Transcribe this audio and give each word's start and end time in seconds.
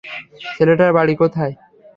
ছেলেটার 0.55 0.91
বাড়ি 0.97 1.13
কোথায়? 1.15 1.53